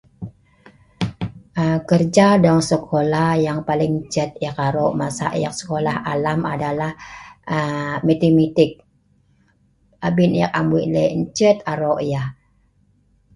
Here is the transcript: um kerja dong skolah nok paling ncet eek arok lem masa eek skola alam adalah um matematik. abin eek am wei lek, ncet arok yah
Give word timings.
um 1.61 1.77
kerja 1.89 2.27
dong 2.43 2.61
skolah 2.69 3.31
nok 3.45 3.65
paling 3.69 3.93
ncet 4.01 4.31
eek 4.47 4.57
arok 4.67 4.91
lem 4.93 4.97
masa 5.01 5.25
eek 5.39 5.55
skola 5.59 5.93
alam 6.13 6.39
adalah 6.53 6.91
um 7.55 7.91
matematik. 8.07 8.71
abin 10.07 10.31
eek 10.41 10.53
am 10.59 10.67
wei 10.73 10.85
lek, 10.95 11.11
ncet 11.21 11.57
arok 11.71 11.99
yah 12.11 12.27